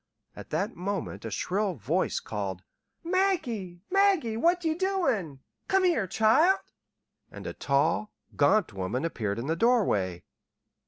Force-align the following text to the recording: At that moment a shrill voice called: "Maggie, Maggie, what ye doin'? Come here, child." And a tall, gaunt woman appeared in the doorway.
At 0.35 0.49
that 0.49 0.75
moment 0.75 1.25
a 1.25 1.29
shrill 1.29 1.75
voice 1.75 2.19
called: 2.19 2.63
"Maggie, 3.03 3.81
Maggie, 3.91 4.35
what 4.35 4.65
ye 4.65 4.73
doin'? 4.73 5.41
Come 5.67 5.83
here, 5.83 6.07
child." 6.07 6.57
And 7.29 7.45
a 7.45 7.53
tall, 7.53 8.11
gaunt 8.35 8.73
woman 8.73 9.05
appeared 9.05 9.37
in 9.37 9.45
the 9.45 9.55
doorway. 9.55 10.23